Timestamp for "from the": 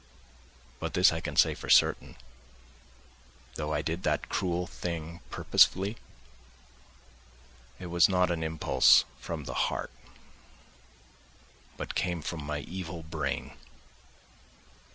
9.19-9.53